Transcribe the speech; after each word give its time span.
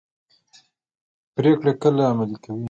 پریکړې 1.35 1.73
کله 1.81 2.03
عملي 2.11 2.37
کیږي؟ 2.43 2.59